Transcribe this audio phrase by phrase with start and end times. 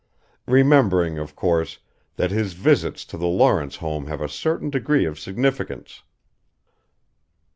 [0.47, 1.77] Remembering, of course,
[2.15, 6.01] that his visits to the Lawrence home have a certain degree of significance."